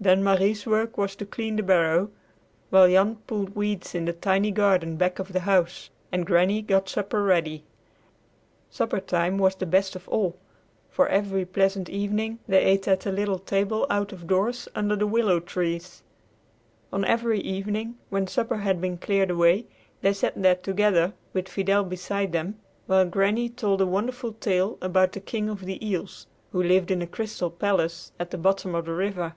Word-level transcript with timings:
Then 0.00 0.22
Marie's 0.22 0.64
work 0.64 0.96
was 0.96 1.16
to 1.16 1.26
clean 1.26 1.56
the 1.56 1.62
barrow, 1.64 2.12
while 2.70 2.86
Jan 2.88 3.16
pulled 3.26 3.56
weeds 3.56 3.96
in 3.96 4.04
the 4.04 4.12
tiny 4.12 4.52
garden 4.52 4.96
back 4.96 5.18
of 5.18 5.32
the 5.32 5.40
house, 5.40 5.90
and 6.12 6.24
Granny 6.24 6.62
got 6.62 6.88
supper 6.88 7.20
ready. 7.20 7.64
Supper 8.70 9.00
time 9.00 9.38
was 9.38 9.56
the 9.56 9.66
best 9.66 9.96
of 9.96 10.08
all, 10.08 10.36
for 10.88 11.08
every 11.08 11.44
pleasant 11.44 11.88
evening 11.90 12.38
they 12.46 12.64
ate 12.64 12.86
at 12.86 13.06
a 13.06 13.10
little 13.10 13.40
table 13.40 13.88
out 13.90 14.12
of 14.12 14.28
doors 14.28 14.68
under 14.72 14.94
the 14.94 15.04
willow 15.08 15.40
trees. 15.40 16.04
One 16.90 17.04
evening, 17.34 17.96
when 18.08 18.28
supper 18.28 18.58
had 18.58 18.80
been 18.80 18.98
cleared 18.98 19.30
away, 19.32 19.66
they 20.00 20.12
sat 20.12 20.40
there 20.40 20.54
together, 20.54 21.12
with 21.32 21.48
Fidel 21.48 21.82
beside 21.82 22.30
them, 22.30 22.60
while 22.86 23.04
Granny 23.04 23.48
told 23.48 23.80
a 23.80 23.86
wonderful 23.86 24.34
tale 24.34 24.78
about 24.80 25.10
the 25.10 25.20
King 25.20 25.48
of 25.48 25.64
the 25.64 25.84
Eels 25.84 26.28
who 26.52 26.62
lived 26.62 26.92
in 26.92 27.02
a 27.02 27.06
crystal 27.08 27.50
palace 27.50 28.12
at 28.20 28.30
the 28.30 28.38
bottom 28.38 28.76
of 28.76 28.84
the 28.84 28.94
river. 28.94 29.34